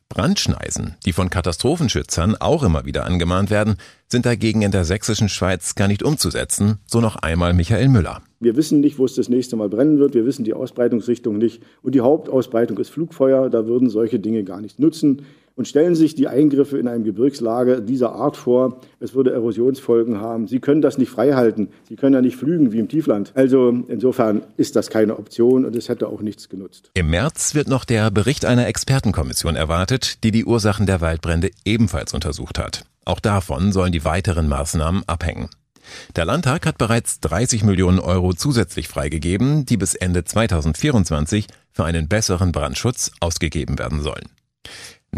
Brandschneisen, 0.08 0.94
die 1.05 1.12
von 1.12 1.28
Katastrophenschützern 1.28 2.37
auch 2.37 2.62
immer 2.62 2.87
wieder 2.87 3.05
angemahnt 3.05 3.50
werden, 3.50 3.76
sind 4.06 4.25
dagegen 4.25 4.62
in 4.62 4.70
der 4.70 4.87
sächsischen 4.87 5.28
Schweiz 5.28 5.75
gar 5.75 5.88
nicht 5.88 6.02
umzusetzen, 6.02 6.78
so 6.87 7.02
noch 7.02 7.16
einmal 7.16 7.52
Michael 7.52 7.88
Müller. 7.88 8.22
Wir 8.40 8.56
wissen 8.56 8.81
nicht, 8.81 8.99
wo 8.99 9.05
es 9.05 9.14
das 9.14 9.28
nächste 9.28 9.56
Mal 9.56 9.69
brennen 9.69 9.99
wird. 9.99 10.14
Wir 10.14 10.25
wissen 10.25 10.44
die 10.44 10.55
Ausbreitungsrichtung 10.55 11.37
nicht. 11.37 11.62
Und 11.82 11.94
die 11.94 12.00
Hauptausbreitung 12.00 12.78
ist 12.78 12.88
Flugfeuer. 12.88 13.50
Da 13.50 13.66
würden 13.66 13.90
solche 13.90 14.20
Dinge 14.20 14.44
gar 14.44 14.60
nicht 14.60 14.78
nutzen 14.78 15.26
und 15.58 15.66
stellen 15.66 15.96
sich 15.96 16.14
die 16.14 16.28
Eingriffe 16.28 16.78
in 16.78 16.87
einem 16.87 17.02
Gebirgslager 17.02 17.81
dieser 17.81 18.12
Art 18.12 18.37
vor. 18.37 18.81
Es 19.00 19.14
würde 19.14 19.32
Erosionsfolgen 19.32 20.20
haben. 20.20 20.46
Sie 20.46 20.60
können 20.60 20.81
das 20.81 20.99
nicht 20.99 21.10
freihalten. 21.10 21.70
Sie 21.88 21.96
können 21.96 22.14
ja 22.14 22.22
nicht 22.22 22.37
flügen 22.37 22.72
wie 22.72 22.78
im 22.78 22.88
Tiefland. 22.88 23.32
Also 23.34 23.76
insofern 23.88 24.43
ist 24.56 24.76
das 24.76 24.88
keine 24.88 25.19
Option 25.19 25.64
und 25.64 25.75
es 25.75 25.88
hätte 25.88 26.06
auch 26.06 26.20
nichts 26.20 26.49
genutzt. 26.49 26.93
Im 26.94 27.10
März 27.10 27.56
wird 27.56 27.66
noch 27.66 27.84
der 27.84 28.12
Bericht 28.12 28.44
einer 28.44 28.69
Expertenkommission 28.69 29.56
erwartet, 29.56 30.22
die 30.22 30.31
die 30.31 30.44
Ursachen 30.44 30.87
der 30.87 31.00
Waldbrände 31.00 31.50
ebenfalls 31.64 32.14
untersucht 32.14 32.60
hat. 32.60 32.84
Auch 33.05 33.19
davon 33.19 33.72
sollen 33.72 33.90
die 33.90 34.05
weiteren 34.05 34.49
Maßnahmen 34.49 35.02
abhängen. 35.08 35.49
Der 36.14 36.25
Landtag 36.25 36.66
hat 36.66 36.78
bereits 36.78 37.19
30 37.19 37.64
Millionen 37.64 37.99
Euro 37.99 38.32
zusätzlich 38.32 38.87
freigegeben, 38.87 39.66
die 39.66 39.76
bis 39.76 39.96
Ende 39.96 40.22
2024 40.22 41.49
für 41.72 41.84
einen 41.84 42.06
besseren 42.06 42.52
Brandschutz 42.52 43.10
ausgegeben 43.19 43.76
werden 43.78 44.02
sollen. 44.02 44.28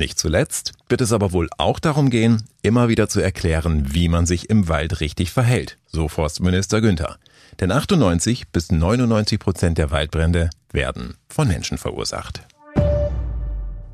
Nicht 0.01 0.19
zuletzt 0.19 0.73
wird 0.89 1.03
es 1.03 1.13
aber 1.13 1.33
wohl 1.33 1.51
auch 1.59 1.79
darum 1.79 2.09
gehen, 2.09 2.45
immer 2.63 2.89
wieder 2.89 3.11
zu 3.11 3.21
erklären, 3.21 3.93
wie 3.93 4.09
man 4.09 4.25
sich 4.25 4.49
im 4.49 4.67
Wald 4.67 5.01
richtig 5.01 5.31
verhält, 5.31 5.77
so 5.89 6.09
Forstminister 6.09 6.81
Günther. 6.81 7.19
Denn 7.61 7.71
98 7.71 8.49
bis 8.49 8.73
99 8.73 9.39
Prozent 9.39 9.77
der 9.77 9.91
Waldbrände 9.91 10.49
werden 10.73 11.19
von 11.29 11.49
Menschen 11.49 11.77
verursacht. 11.77 12.41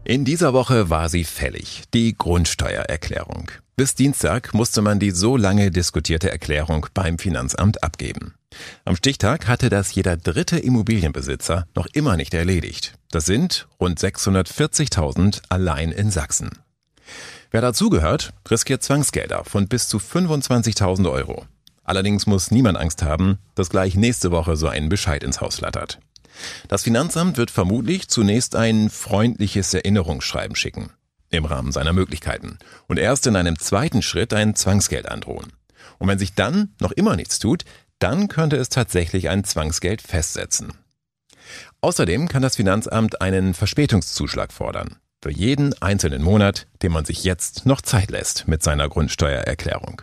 In 0.05 0.25
dieser 0.25 0.53
Woche 0.53 0.91
war 0.91 1.09
sie 1.09 1.25
fällig, 1.25 1.83
die 1.93 2.17
Grundsteuererklärung. 2.17 3.51
Bis 3.75 3.97
Dienstag 3.97 4.55
musste 4.55 4.83
man 4.83 5.01
die 5.01 5.11
so 5.11 5.37
lange 5.37 5.73
diskutierte 5.73 6.31
Erklärung 6.31 6.87
beim 6.95 7.19
Finanzamt 7.19 7.83
abgeben. 7.83 8.36
Am 8.85 8.97
Stichtag 8.97 9.49
hatte 9.49 9.69
das 9.69 9.95
jeder 9.95 10.17
dritte 10.17 10.59
Immobilienbesitzer 10.59 11.67
noch 11.75 11.87
immer 11.93 12.17
nicht 12.17 12.35
erledigt. 12.35 12.95
Das 13.11 13.26
sind 13.26 13.67
rund 13.81 13.99
640.000 13.99 15.43
allein 15.49 15.91
in 15.93 16.11
Sachsen. 16.11 16.50
Wer 17.50 17.61
dazugehört, 17.61 18.33
riskiert 18.50 18.83
Zwangsgelder 18.83 19.45
von 19.45 19.69
bis 19.69 19.88
zu 19.88 19.99
25.000 19.99 21.11
Euro. 21.11 21.47
Allerdings 21.85 22.26
muss 22.26 22.50
niemand 22.50 22.79
Angst 22.79 23.03
haben, 23.03 23.38
dass 23.55 23.71
gleich 23.71 23.95
nächste 23.95 24.31
Woche 24.33 24.57
so 24.57 24.67
ein 24.67 24.88
Bescheid 24.88 25.23
ins 25.23 25.41
Haus 25.41 25.57
flattert. 25.57 26.00
Das 26.69 26.83
Finanzamt 26.83 27.38
wird 27.38 27.50
vermutlich 27.50 28.09
zunächst 28.09 28.57
ein 28.57 28.91
freundliches 28.91 29.73
Erinnerungsschreiben 29.73 30.57
schicken, 30.57 30.91
im 31.31 31.45
Rahmen 31.45 31.73
seiner 31.73 31.93
Möglichkeiten, 31.93 32.59
und 32.88 32.99
erst 32.99 33.26
in 33.26 33.37
einem 33.37 33.59
zweiten 33.59 34.03
Schritt 34.03 34.35
ein 34.35 34.55
Zwangsgeld 34.55 35.09
androhen. 35.09 35.53
Und 35.99 36.09
wenn 36.09 36.19
sich 36.19 36.35
dann 36.35 36.75
noch 36.81 36.93
immer 36.93 37.17
nichts 37.17 37.38
tut, 37.38 37.65
dann 37.99 38.29
könnte 38.29 38.57
es 38.57 38.69
tatsächlich 38.69 39.29
ein 39.29 39.45
Zwangsgeld 39.45 40.03
festsetzen. 40.03 40.73
Außerdem 41.81 42.29
kann 42.29 42.43
das 42.43 42.57
Finanzamt 42.57 43.21
einen 43.21 43.55
Verspätungszuschlag 43.55 44.53
fordern. 44.53 44.97
Für 45.23 45.31
jeden 45.31 45.81
einzelnen 45.81 46.23
Monat, 46.23 46.67
den 46.83 46.93
man 46.93 47.05
sich 47.05 47.25
jetzt 47.25 47.67
noch 47.67 47.81
Zeit 47.81 48.11
lässt 48.11 48.49
mit 48.49 48.62
seiner 48.62 48.88
Grundsteuererklärung. 48.88 50.03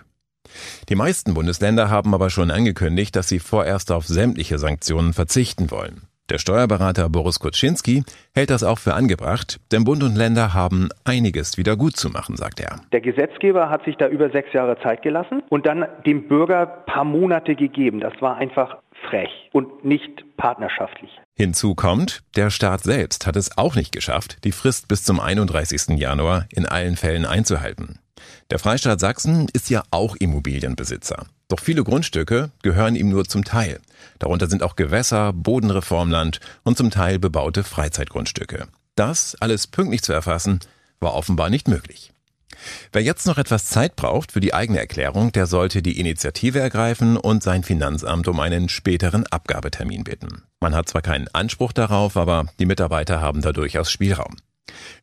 Die 0.89 0.95
meisten 0.95 1.33
Bundesländer 1.33 1.89
haben 1.89 2.13
aber 2.13 2.29
schon 2.29 2.51
angekündigt, 2.51 3.15
dass 3.15 3.29
sie 3.29 3.39
vorerst 3.39 3.91
auf 3.91 4.07
sämtliche 4.07 4.59
Sanktionen 4.59 5.13
verzichten 5.13 5.71
wollen. 5.71 6.03
Der 6.33 6.39
Steuerberater 6.39 7.09
Boris 7.09 7.39
Kuczynski 7.39 8.01
hält 8.33 8.49
das 8.49 8.63
auch 8.63 8.79
für 8.79 8.95
angebracht, 8.95 9.59
denn 9.71 9.83
Bund 9.83 10.01
und 10.01 10.15
Länder 10.15 10.55
haben 10.55 10.89
einiges 11.05 11.59
wieder 11.59 11.77
gut 11.77 11.95
zu 11.95 12.09
machen, 12.09 12.37
sagt 12.37 12.59
er. 12.59 12.79
Der 12.91 13.01
Gesetzgeber 13.01 13.69
hat 13.69 13.85
sich 13.85 13.97
da 13.97 14.07
über 14.07 14.31
sechs 14.31 14.51
Jahre 14.51 14.75
Zeit 14.81 15.03
gelassen 15.03 15.43
und 15.49 15.67
dann 15.67 15.85
dem 16.07 16.27
Bürger 16.27 16.65
paar 16.65 17.03
Monate 17.03 17.53
gegeben. 17.53 17.99
Das 17.99 18.13
war 18.19 18.35
einfach 18.37 18.77
frech 19.09 19.29
und 19.51 19.85
nicht 19.85 20.23
partnerschaftlich. 20.37 21.11
Hinzu 21.35 21.75
kommt, 21.75 22.21
der 22.35 22.49
Staat 22.49 22.83
selbst 22.83 23.25
hat 23.25 23.35
es 23.35 23.57
auch 23.57 23.75
nicht 23.75 23.91
geschafft, 23.91 24.37
die 24.43 24.51
Frist 24.51 24.87
bis 24.87 25.03
zum 25.03 25.19
31. 25.19 25.99
Januar 25.99 26.45
in 26.49 26.65
allen 26.65 26.95
Fällen 26.95 27.25
einzuhalten. 27.25 27.99
Der 28.51 28.59
Freistaat 28.59 28.99
Sachsen 28.99 29.47
ist 29.53 29.69
ja 29.69 29.83
auch 29.91 30.15
Immobilienbesitzer. 30.15 31.25
Doch 31.47 31.59
viele 31.59 31.83
Grundstücke 31.83 32.51
gehören 32.61 32.95
ihm 32.95 33.09
nur 33.09 33.25
zum 33.25 33.43
Teil. 33.43 33.79
Darunter 34.19 34.47
sind 34.47 34.63
auch 34.63 34.75
Gewässer, 34.75 35.33
Bodenreformland 35.33 36.39
und 36.63 36.77
zum 36.77 36.89
Teil 36.89 37.19
bebaute 37.19 37.63
Freizeitgrundstücke. 37.63 38.67
Das 38.95 39.35
alles 39.39 39.67
pünktlich 39.67 40.03
zu 40.03 40.13
erfassen, 40.13 40.59
war 40.99 41.15
offenbar 41.15 41.49
nicht 41.49 41.67
möglich. 41.67 42.12
Wer 42.91 43.01
jetzt 43.01 43.25
noch 43.25 43.37
etwas 43.37 43.65
Zeit 43.65 43.95
braucht 43.95 44.31
für 44.31 44.39
die 44.39 44.53
eigene 44.53 44.79
Erklärung, 44.79 45.31
der 45.31 45.45
sollte 45.45 45.81
die 45.81 45.99
Initiative 45.99 46.59
ergreifen 46.59 47.17
und 47.17 47.43
sein 47.43 47.63
Finanzamt 47.63 48.27
um 48.27 48.39
einen 48.39 48.69
späteren 48.69 49.25
Abgabetermin 49.27 50.03
bitten. 50.03 50.43
Man 50.59 50.75
hat 50.75 50.89
zwar 50.89 51.01
keinen 51.01 51.27
Anspruch 51.29 51.73
darauf, 51.73 52.17
aber 52.17 52.45
die 52.59 52.65
Mitarbeiter 52.65 53.21
haben 53.21 53.41
da 53.41 53.51
durchaus 53.51 53.91
Spielraum. 53.91 54.35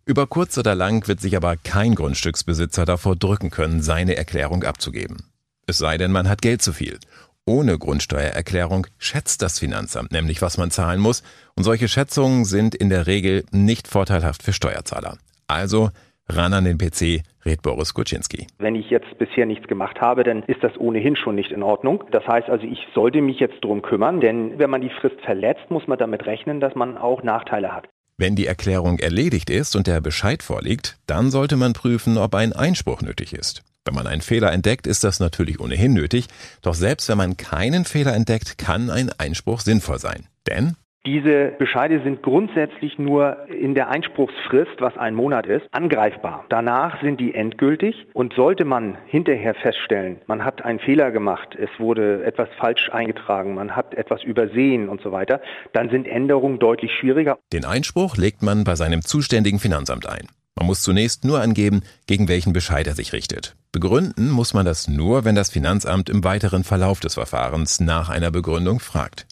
Über 0.04 0.26
kurz 0.26 0.58
oder 0.58 0.74
lang 0.74 1.06
wird 1.06 1.20
sich 1.20 1.36
aber 1.36 1.56
kein 1.56 1.94
Grundstücksbesitzer 1.94 2.84
davor 2.84 3.16
drücken 3.16 3.50
können, 3.50 3.82
seine 3.82 4.16
Erklärung 4.16 4.64
abzugeben. 4.64 5.18
Es 5.66 5.78
sei 5.78 5.98
denn, 5.98 6.12
man 6.12 6.28
hat 6.28 6.42
Geld 6.42 6.62
zu 6.62 6.72
viel. 6.72 6.98
Ohne 7.44 7.78
Grundsteuererklärung 7.78 8.86
schätzt 8.98 9.42
das 9.42 9.58
Finanzamt 9.58 10.12
nämlich, 10.12 10.42
was 10.42 10.58
man 10.58 10.70
zahlen 10.70 11.00
muss, 11.00 11.22
und 11.54 11.64
solche 11.64 11.88
Schätzungen 11.88 12.44
sind 12.44 12.74
in 12.74 12.90
der 12.90 13.06
Regel 13.06 13.44
nicht 13.50 13.88
vorteilhaft 13.88 14.42
für 14.42 14.52
Steuerzahler. 14.52 15.18
Also 15.46 15.90
ran 16.36 16.52
an 16.52 16.64
den 16.64 16.78
PC, 16.78 17.22
rät 17.44 17.62
Boris 17.62 17.94
Kuczynski. 17.94 18.46
Wenn 18.58 18.74
ich 18.74 18.90
jetzt 18.90 19.18
bisher 19.18 19.46
nichts 19.46 19.68
gemacht 19.68 20.00
habe, 20.00 20.24
dann 20.24 20.42
ist 20.44 20.62
das 20.62 20.76
ohnehin 20.78 21.16
schon 21.16 21.34
nicht 21.34 21.50
in 21.50 21.62
Ordnung. 21.62 22.04
Das 22.10 22.26
heißt 22.26 22.48
also, 22.48 22.66
ich 22.66 22.86
sollte 22.94 23.20
mich 23.20 23.38
jetzt 23.38 23.62
drum 23.62 23.82
kümmern, 23.82 24.20
denn 24.20 24.58
wenn 24.58 24.70
man 24.70 24.80
die 24.80 24.90
Frist 24.90 25.20
verletzt, 25.22 25.70
muss 25.70 25.86
man 25.86 25.98
damit 25.98 26.26
rechnen, 26.26 26.60
dass 26.60 26.74
man 26.74 26.96
auch 26.98 27.22
Nachteile 27.22 27.72
hat. 27.72 27.88
Wenn 28.16 28.36
die 28.36 28.46
Erklärung 28.46 28.98
erledigt 28.98 29.48
ist 29.48 29.74
und 29.76 29.86
der 29.86 30.02
Bescheid 30.02 30.42
vorliegt, 30.42 30.98
dann 31.06 31.30
sollte 31.30 31.56
man 31.56 31.72
prüfen, 31.72 32.18
ob 32.18 32.34
ein 32.34 32.52
Einspruch 32.52 33.00
nötig 33.00 33.32
ist. 33.32 33.62
Wenn 33.86 33.94
man 33.94 34.06
einen 34.06 34.20
Fehler 34.20 34.52
entdeckt, 34.52 34.86
ist 34.86 35.04
das 35.04 35.20
natürlich 35.20 35.58
ohnehin 35.58 35.94
nötig, 35.94 36.26
doch 36.60 36.74
selbst 36.74 37.08
wenn 37.08 37.16
man 37.16 37.38
keinen 37.38 37.86
Fehler 37.86 38.14
entdeckt, 38.14 38.58
kann 38.58 38.90
ein 38.90 39.10
Einspruch 39.16 39.60
sinnvoll 39.60 39.98
sein. 39.98 40.26
Denn 40.46 40.76
diese 41.06 41.52
Bescheide 41.58 42.02
sind 42.02 42.22
grundsätzlich 42.22 42.98
nur 42.98 43.48
in 43.48 43.74
der 43.74 43.88
Einspruchsfrist, 43.88 44.80
was 44.80 44.98
ein 44.98 45.14
Monat 45.14 45.46
ist, 45.46 45.66
angreifbar. 45.72 46.44
Danach 46.50 47.00
sind 47.00 47.20
die 47.20 47.34
endgültig 47.34 48.06
und 48.12 48.34
sollte 48.34 48.66
man 48.66 48.98
hinterher 49.06 49.54
feststellen, 49.54 50.20
man 50.26 50.44
hat 50.44 50.62
einen 50.62 50.78
Fehler 50.78 51.10
gemacht, 51.10 51.56
es 51.58 51.70
wurde 51.78 52.22
etwas 52.24 52.48
falsch 52.58 52.90
eingetragen, 52.92 53.54
man 53.54 53.74
hat 53.74 53.94
etwas 53.94 54.22
übersehen 54.22 54.90
und 54.90 55.00
so 55.00 55.10
weiter, 55.10 55.40
dann 55.72 55.88
sind 55.88 56.06
Änderungen 56.06 56.58
deutlich 56.58 56.92
schwieriger. 56.92 57.38
Den 57.52 57.64
Einspruch 57.64 58.18
legt 58.18 58.42
man 58.42 58.64
bei 58.64 58.74
seinem 58.74 59.00
zuständigen 59.00 59.58
Finanzamt 59.58 60.06
ein. 60.06 60.28
Man 60.54 60.66
muss 60.66 60.82
zunächst 60.82 61.24
nur 61.24 61.40
angeben, 61.40 61.82
gegen 62.06 62.28
welchen 62.28 62.52
Bescheid 62.52 62.86
er 62.86 62.94
sich 62.94 63.14
richtet. 63.14 63.56
Begründen 63.72 64.28
muss 64.28 64.52
man 64.52 64.66
das 64.66 64.88
nur, 64.88 65.24
wenn 65.24 65.34
das 65.34 65.48
Finanzamt 65.48 66.10
im 66.10 66.24
weiteren 66.24 66.64
Verlauf 66.64 67.00
des 67.00 67.14
Verfahrens 67.14 67.80
nach 67.80 68.10
einer 68.10 68.30
Begründung 68.30 68.80
fragt. 68.80 69.26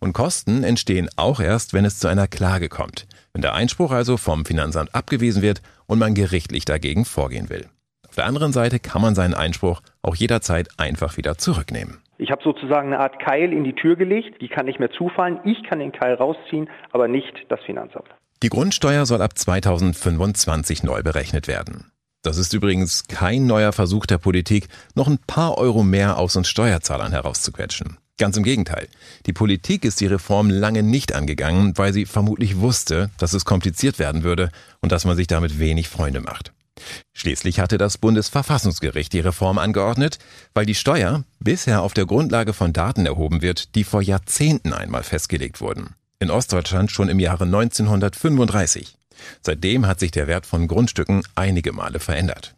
Und 0.00 0.12
Kosten 0.12 0.64
entstehen 0.64 1.08
auch 1.16 1.40
erst, 1.40 1.74
wenn 1.74 1.84
es 1.84 1.98
zu 1.98 2.08
einer 2.08 2.26
Klage 2.26 2.68
kommt, 2.68 3.06
wenn 3.32 3.42
der 3.42 3.54
Einspruch 3.54 3.92
also 3.92 4.16
vom 4.16 4.44
Finanzamt 4.44 4.94
abgewiesen 4.94 5.42
wird 5.42 5.62
und 5.86 5.98
man 5.98 6.14
gerichtlich 6.14 6.64
dagegen 6.64 7.04
vorgehen 7.04 7.50
will. 7.50 7.66
Auf 8.08 8.16
der 8.16 8.26
anderen 8.26 8.52
Seite 8.52 8.78
kann 8.78 9.02
man 9.02 9.14
seinen 9.14 9.34
Einspruch 9.34 9.80
auch 10.02 10.14
jederzeit 10.14 10.68
einfach 10.76 11.16
wieder 11.16 11.36
zurücknehmen. 11.36 11.98
Ich 12.18 12.30
habe 12.30 12.42
sozusagen 12.44 12.92
eine 12.92 13.00
Art 13.00 13.18
Keil 13.18 13.52
in 13.52 13.64
die 13.64 13.74
Tür 13.74 13.96
gelegt, 13.96 14.40
die 14.40 14.48
kann 14.48 14.66
nicht 14.66 14.78
mehr 14.78 14.90
zufallen. 14.90 15.40
Ich 15.44 15.64
kann 15.64 15.80
den 15.80 15.90
Keil 15.90 16.14
rausziehen, 16.14 16.70
aber 16.92 17.08
nicht 17.08 17.34
das 17.48 17.60
Finanzamt. 17.66 18.08
Die 18.42 18.50
Grundsteuer 18.50 19.04
soll 19.06 19.20
ab 19.20 19.36
2025 19.36 20.84
neu 20.84 21.02
berechnet 21.02 21.48
werden. 21.48 21.90
Das 22.22 22.38
ist 22.38 22.54
übrigens 22.54 23.06
kein 23.08 23.46
neuer 23.46 23.72
Versuch 23.72 24.06
der 24.06 24.18
Politik, 24.18 24.68
noch 24.94 25.08
ein 25.08 25.18
paar 25.26 25.58
Euro 25.58 25.82
mehr 25.82 26.16
aus 26.16 26.36
uns 26.36 26.48
Steuerzahlern 26.48 27.12
herauszuquetschen. 27.12 27.98
Ganz 28.16 28.36
im 28.36 28.44
Gegenteil. 28.44 28.86
Die 29.26 29.32
Politik 29.32 29.84
ist 29.84 30.00
die 30.00 30.06
Reform 30.06 30.48
lange 30.48 30.84
nicht 30.84 31.14
angegangen, 31.14 31.76
weil 31.76 31.92
sie 31.92 32.06
vermutlich 32.06 32.58
wusste, 32.58 33.10
dass 33.18 33.32
es 33.32 33.44
kompliziert 33.44 33.98
werden 33.98 34.22
würde 34.22 34.50
und 34.80 34.92
dass 34.92 35.04
man 35.04 35.16
sich 35.16 35.26
damit 35.26 35.58
wenig 35.58 35.88
Freunde 35.88 36.20
macht. 36.20 36.52
Schließlich 37.12 37.58
hatte 37.58 37.76
das 37.76 37.98
Bundesverfassungsgericht 37.98 39.12
die 39.12 39.20
Reform 39.20 39.58
angeordnet, 39.58 40.18
weil 40.54 40.66
die 40.66 40.74
Steuer 40.74 41.24
bisher 41.40 41.82
auf 41.82 41.94
der 41.94 42.06
Grundlage 42.06 42.52
von 42.52 42.72
Daten 42.72 43.06
erhoben 43.06 43.42
wird, 43.42 43.74
die 43.74 43.84
vor 43.84 44.02
Jahrzehnten 44.02 44.72
einmal 44.72 45.02
festgelegt 45.02 45.60
wurden. 45.60 45.94
In 46.20 46.30
Ostdeutschland 46.30 46.92
schon 46.92 47.08
im 47.08 47.18
Jahre 47.18 47.44
1935. 47.44 48.96
Seitdem 49.42 49.86
hat 49.86 50.00
sich 50.00 50.10
der 50.10 50.26
Wert 50.26 50.46
von 50.46 50.68
Grundstücken 50.68 51.22
einige 51.34 51.72
Male 51.72 52.00
verändert. 52.00 52.53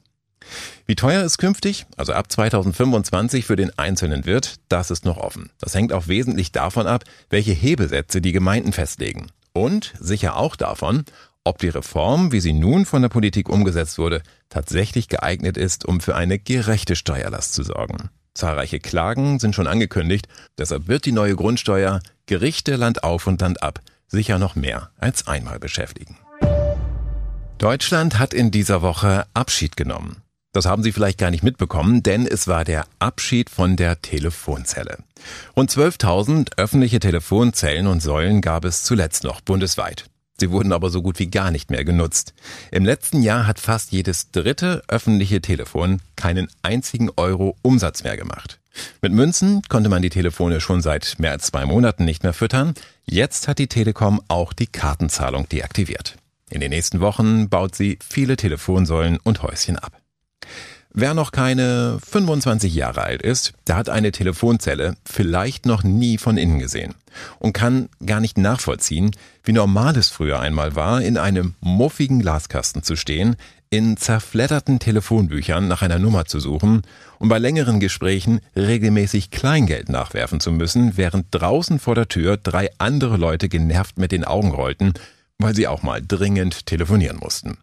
Wie 0.87 0.97
teuer 0.97 1.25
es 1.25 1.39
künftig, 1.39 1.87
also 1.97 2.13
ab 2.13 2.31
2025 2.31 3.45
für 3.45 3.57
den 3.57 3.77
Einzelnen 3.79 4.25
wird, 4.25 4.57
das 4.69 4.91
ist 4.91 5.05
noch 5.05 5.17
offen. 5.17 5.51
Das 5.61 5.75
hängt 5.75 5.93
auch 5.93 6.09
wesentlich 6.09 6.53
davon 6.53 6.87
ab, 6.87 7.05
welche 7.31 7.53
Hebesätze 7.53 8.21
die 8.21 8.33
Gemeinden 8.33 8.73
festlegen. 8.73 9.27
Und 9.53 9.95
sicher 9.99 10.37
auch 10.37 10.57
davon, 10.57 11.05
ob 11.45 11.59
die 11.59 11.69
Reform, 11.69 12.33
wie 12.33 12.41
sie 12.41 12.53
nun 12.53 12.87
von 12.87 13.03
der 13.03 13.09
Politik 13.09 13.49
umgesetzt 13.49 13.99
wurde, 13.99 14.23
tatsächlich 14.49 15.09
geeignet 15.09 15.57
ist, 15.57 15.85
um 15.85 16.01
für 16.01 16.15
eine 16.15 16.39
gerechte 16.39 16.97
Steuerlast 16.97 17.55
zu 17.55 17.63
sorgen. 17.63 18.11
Zahlreiche 18.35 18.81
Klagen 18.81 19.39
sind 19.39 19.55
schon 19.55 19.67
angekündigt, 19.67 20.29
deshalb 20.59 20.89
wird 20.89 21.07
die 21.07 21.13
neue 21.13 21.37
Grundsteuer 21.37 22.01
Gerichte 22.27 22.77
Land 22.77 23.05
auf 23.05 23.27
und 23.27 23.41
Land 23.41 23.63
ab 23.63 23.81
sicher 24.09 24.39
noch 24.39 24.55
mehr 24.55 24.91
als 24.99 25.27
einmal 25.27 25.59
beschäftigen. 25.59 26.17
Deutschland 27.59 28.19
hat 28.19 28.35
in 28.35 28.51
dieser 28.51 28.83
Woche 28.83 29.27
Abschied 29.35 29.77
genommen. 29.77 30.23
Das 30.53 30.65
haben 30.65 30.83
Sie 30.83 30.93
vielleicht 30.93 31.19
gar 31.19 31.31
nicht 31.31 31.43
mitbekommen, 31.43 32.03
denn 32.03 32.27
es 32.27 32.49
war 32.49 32.65
der 32.65 32.87
Abschied 32.99 33.51
von 33.51 33.77
der 33.77 34.01
Telefonzelle. 34.01 34.99
Rund 35.57 35.71
12.000 35.71 36.53
öffentliche 36.57 36.99
Telefonzellen 36.99 37.87
und 37.87 38.01
Säulen 38.01 38.41
gab 38.41 38.65
es 38.65 38.83
zuletzt 38.83 39.25
noch 39.25 39.41
bundesweit. 39.41 40.07
Sie 40.39 40.51
wurden 40.51 40.73
aber 40.73 40.91
so 40.91 41.03
gut 41.03 41.19
wie 41.19 41.29
gar 41.29 41.51
nicht 41.51 41.71
mehr 41.71 41.85
genutzt. 41.85 42.35
Im 42.71 42.85
letzten 42.85 43.23
Jahr 43.23 43.47
hat 43.47 43.59
fast 43.59 43.93
jedes 43.93 44.31
dritte 44.31 44.83
öffentliche 44.89 45.41
Telefon 45.41 46.01
keinen 46.15 46.49
einzigen 46.63 47.11
Euro 47.17 47.57
Umsatz 47.63 48.05
mehr 48.05 48.17
gemacht. 48.17 48.59
Mit 49.01 49.13
Münzen 49.13 49.63
konnte 49.69 49.89
man 49.89 50.03
die 50.03 50.11
Telefone 50.11 50.61
schon 50.61 50.83
seit 50.83 51.17
mehr 51.19 51.31
als 51.31 51.47
zwei 51.47 51.65
Monaten 51.65 52.05
nicht 52.05 52.23
mehr 52.23 52.35
füttern. 52.35 52.75
Jetzt 53.07 53.49
hat 53.49 53.59
die 53.59 53.69
Telekom 53.69 54.21
auch 54.29 54.53
die 54.53 54.67
Kartenzahlung 54.67 55.49
deaktiviert. 55.49 56.17
In 56.51 56.61
den 56.61 56.71
nächsten 56.71 57.01
Wochen 57.01 57.49
baut 57.49 57.75
sie 57.75 57.99
viele 58.07 58.37
Telefonsäulen 58.37 59.19
und 59.23 59.43
Häuschen 59.43 59.79
ab. 59.79 59.96
Wer 60.99 61.13
noch 61.13 61.31
keine 61.31 61.99
25 62.09 62.75
Jahre 62.75 63.03
alt 63.03 63.21
ist, 63.21 63.53
der 63.67 63.77
hat 63.77 63.91
eine 63.91 64.13
Telefonzelle 64.13 64.97
vielleicht 65.05 65.67
noch 65.67 65.85
nie 65.85 66.17
von 66.17 66.39
innen 66.39 66.59
gesehen 66.59 66.95
und 67.39 67.53
kann 67.53 67.91
gar 68.07 68.21
nicht 68.21 68.39
nachvollziehen, 68.39 69.11
wie 69.45 69.53
normal 69.53 69.95
es 69.99 70.09
früher 70.09 70.41
einmal 70.41 70.75
war, 70.75 71.03
in 71.03 71.19
einem 71.19 71.55
muffigen 71.61 72.21
Glaskasten 72.21 72.83
zu 72.83 72.97
stehen, 72.97 73.37
in 73.69 73.99
zerfledderten 73.99 74.79
Telefonbüchern 74.79 75.69
nach 75.69 75.83
einer 75.83 75.99
Nummer 75.99 76.25
zu 76.25 76.41
suchen 76.41 76.81
und 77.19 77.29
bei 77.29 77.39
längeren 77.39 77.79
Gesprächen 77.79 78.41
regelmäßig 78.57 79.31
Kleingeld 79.31 79.91
nachwerfen 79.91 80.41
zu 80.41 80.51
müssen, 80.51 80.97
während 80.97 81.27
draußen 81.31 81.79
vor 81.79 81.95
der 81.95 82.09
Tür 82.09 82.39
drei 82.39 82.71
andere 82.79 83.19
Leute 83.19 83.51
genervt 83.51 83.99
mit 83.99 84.13
den 84.13 84.25
Augen 84.25 84.51
rollten, 84.51 84.95
weil 85.37 85.55
sie 85.55 85.69
auch 85.69 85.83
mal 85.83 86.01
dringend 86.01 86.65
telefonieren 86.65 87.19
mussten. 87.19 87.59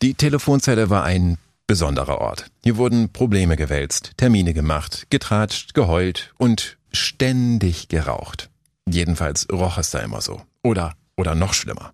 Die 0.00 0.14
Telefonzelle 0.14 0.88
war 0.88 1.04
ein 1.04 1.36
besonderer 1.66 2.18
Ort. 2.18 2.46
Hier 2.62 2.76
wurden 2.76 3.12
Probleme 3.12 3.56
gewälzt, 3.56 4.12
Termine 4.16 4.54
gemacht, 4.54 5.06
getratscht, 5.10 5.74
geheult 5.74 6.32
und 6.38 6.76
ständig 6.92 7.88
geraucht. 7.88 8.50
Jedenfalls 8.88 9.46
roch 9.50 9.78
es 9.78 9.90
da 9.90 10.00
immer 10.00 10.20
so. 10.20 10.42
Oder 10.62 10.94
oder 11.16 11.34
noch 11.34 11.54
schlimmer. 11.54 11.92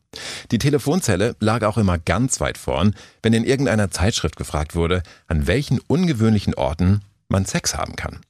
Die 0.50 0.58
Telefonzelle 0.58 1.36
lag 1.40 1.62
auch 1.62 1.78
immer 1.78 1.98
ganz 1.98 2.40
weit 2.40 2.58
vorn, 2.58 2.94
wenn 3.22 3.32
in 3.32 3.44
irgendeiner 3.44 3.90
Zeitschrift 3.90 4.36
gefragt 4.36 4.74
wurde, 4.74 5.02
an 5.26 5.46
welchen 5.46 5.78
ungewöhnlichen 5.78 6.54
Orten 6.54 7.02
man 7.28 7.44
Sex 7.44 7.76
haben 7.76 7.96
kann. 7.96 8.20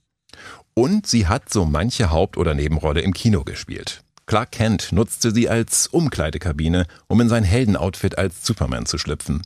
Und 0.74 1.06
sie 1.06 1.26
hat 1.26 1.52
so 1.52 1.64
manche 1.64 2.10
Haupt- 2.10 2.36
oder 2.36 2.54
Nebenrolle 2.54 3.00
im 3.00 3.14
Kino 3.14 3.44
gespielt. 3.44 4.02
Clark 4.26 4.52
Kent 4.52 4.92
nutzte 4.92 5.32
sie 5.32 5.48
als 5.48 5.88
Umkleidekabine, 5.88 6.86
um 7.08 7.20
in 7.20 7.28
sein 7.28 7.44
Heldenoutfit 7.44 8.16
als 8.18 8.46
Superman 8.46 8.86
zu 8.86 8.96
schlüpfen. 8.96 9.42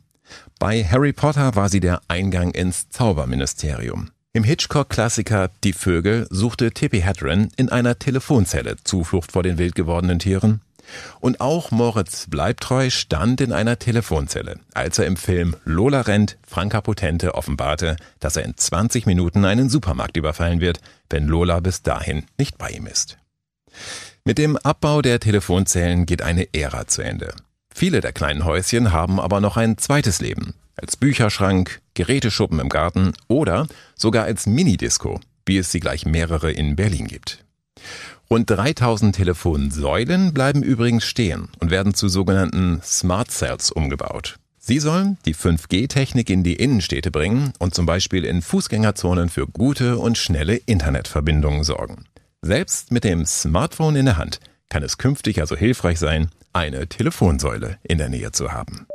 Bei 0.59 0.85
Harry 0.85 1.13
Potter 1.13 1.55
war 1.57 1.69
sie 1.69 1.81
der 1.81 2.01
Eingang 2.09 2.53
ins 2.53 2.89
Zauberministerium. 2.91 4.11
Im 4.33 4.45
Hitchcock-Klassiker 4.45 5.51
Die 5.63 5.73
Vögel 5.73 6.27
suchte 6.31 6.73
Tippi 6.73 7.01
Hedren 7.01 7.51
in 7.57 7.69
einer 7.69 7.99
Telefonzelle 7.99 8.77
Zuflucht 8.83 9.33
vor 9.33 9.43
den 9.43 9.59
wild 9.59 9.75
gewordenen 9.75 10.19
Tieren. 10.19 10.61
Und 11.21 11.41
auch 11.41 11.71
Moritz 11.71 12.27
Bleibtreu 12.29 12.91
stand 12.91 13.41
in 13.41 13.53
einer 13.53 13.79
Telefonzelle, 13.79 14.59
als 14.75 14.99
er 14.99 15.07
im 15.07 15.17
Film 15.17 15.57
Lola 15.65 16.03
rennt 16.03 16.37
Franka 16.47 16.81
Potente 16.81 17.35
offenbarte, 17.35 17.97
dass 18.21 18.37
er 18.37 18.45
in 18.45 18.57
20 18.57 19.07
Minuten 19.07 19.45
einen 19.45 19.69
Supermarkt 19.69 20.17
überfallen 20.17 20.61
wird, 20.61 20.81
wenn 21.09 21.27
Lola 21.27 21.61
bis 21.61 21.83
dahin 21.83 22.25
nicht 22.37 22.59
bei 22.59 22.71
ihm 22.71 22.87
ist. 22.87 23.19
Mit 24.25 24.39
dem 24.39 24.57
Abbau 24.57 25.03
der 25.03 25.21
Telefonzellen 25.21 26.07
geht 26.07 26.23
eine 26.23 26.53
Ära 26.53 26.87
zu 26.87 27.03
Ende. 27.03 27.35
Viele 27.77 28.01
der 28.01 28.13
kleinen 28.13 28.45
Häuschen 28.45 28.93
haben 28.93 29.19
aber 29.19 29.41
noch 29.41 29.57
ein 29.57 29.77
zweites 29.79 30.21
Leben. 30.21 30.55
Als 30.77 30.97
Bücherschrank, 30.97 31.81
Geräteschuppen 31.95 32.61
im 32.61 32.69
Garten 32.69 33.15
oder 33.27 33.67
sogar 33.97 34.25
als 34.25 34.47
Minidisco, 34.47 35.21
wie 35.45 35.59
es 35.59 35.73
sie 35.73 35.81
gleich 35.81 36.07
mehrere 36.07 36.53
in 36.53 36.77
Berlin 36.77 37.09
gibt. 37.09 37.45
Rund 38.31 38.49
3000 38.49 39.17
Telefonsäulen 39.17 40.33
bleiben 40.33 40.63
übrigens 40.63 41.05
stehen 41.05 41.49
und 41.59 41.73
werden 41.73 41.95
zu 41.95 42.09
sogenannten 42.09 42.81
Smart 42.85 43.33
Cells 43.33 43.73
umgebaut. 43.73 44.37
Sie 44.57 44.79
sollen 44.79 45.19
die 45.27 45.35
5G-Technik 45.35 46.31
in 46.31 46.45
die 46.45 46.55
Innenstädte 46.55 47.11
bringen 47.11 47.53
und 47.59 47.75
zum 47.75 47.87
Beispiel 47.87 48.25
in 48.25 48.41
Fußgängerzonen 48.41 49.29
für 49.29 49.49
gute 49.49 49.99
und 49.99 50.17
schnelle 50.17 50.55
Internetverbindungen 50.55 51.65
sorgen. 51.65 52.05
Selbst 52.41 52.93
mit 52.93 53.03
dem 53.03 53.27
Smartphone 53.27 53.97
in 53.97 54.07
der 54.07 54.17
Hand 54.17 54.39
kann 54.69 54.85
es 54.85 54.97
künftig 54.97 55.41
also 55.41 55.57
hilfreich 55.57 55.99
sein, 55.99 56.31
eine 56.55 56.87
Telefonsäule 56.89 57.79
in 57.83 57.99
der 57.99 58.09
Nähe 58.09 58.33
zu 58.33 58.53
haben. 58.53 58.87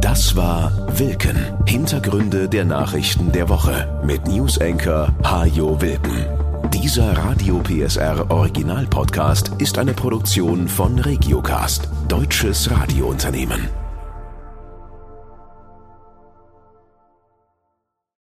Das 0.00 0.36
war 0.36 0.98
Wilken. 0.98 1.36
Hintergründe 1.66 2.48
der 2.48 2.64
Nachrichten 2.64 3.32
der 3.32 3.48
Woche 3.48 4.02
mit 4.04 4.26
Newsenker 4.26 5.14
Hajo 5.24 5.80
Wilken. 5.80 6.26
Dieser 6.70 7.16
Radio 7.16 7.60
PSR 7.60 8.30
Original 8.30 8.86
Podcast 8.86 9.52
ist 9.58 9.78
eine 9.78 9.94
Produktion 9.94 10.68
von 10.68 10.98
Regiocast, 10.98 11.88
deutsches 12.08 12.70
Radiounternehmen. 12.70 13.81